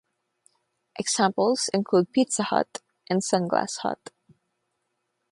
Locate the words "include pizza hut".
1.75-2.81